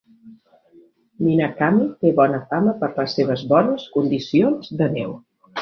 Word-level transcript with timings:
Minakami 1.25 1.85
té 1.99 2.13
bona 2.21 2.41
fama 2.55 2.75
per 2.81 2.91
les 2.97 3.15
seves 3.19 3.47
bones 3.55 3.87
condicions 3.99 4.77
de 4.81 4.93
neu. 4.99 5.17